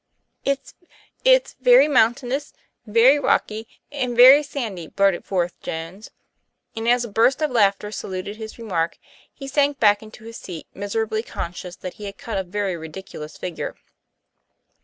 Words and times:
"It's 1.33 1.53
very 1.61 1.87
mountainous, 1.87 2.53
very 2.87 3.19
rocky, 3.19 3.67
and 3.91 4.17
very 4.17 4.41
sandy," 4.41 4.87
blurted 4.87 5.25
forth 5.25 5.61
Jones, 5.61 6.09
and 6.75 6.89
as 6.89 7.05
a 7.05 7.07
burst 7.07 7.39
of 7.39 7.51
laughter 7.51 7.91
saluted 7.91 8.37
his 8.37 8.57
remark 8.57 8.97
he 9.31 9.47
sank 9.47 9.79
back 9.79 10.01
into 10.01 10.23
his 10.23 10.37
seat 10.37 10.65
misera 10.73 11.05
bly 11.05 11.21
conscious 11.21 11.75
that 11.75 11.93
he 12.01 12.05
had 12.05 12.17
cut 12.17 12.39
a 12.39 12.43
very 12.43 12.75
ridiculous 12.75 13.37
figure. 13.37 13.75